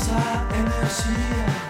esa 0.00 0.46
energía. 0.54 1.69